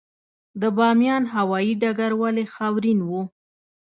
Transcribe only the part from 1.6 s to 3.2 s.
ډګر ولې خاورین و؟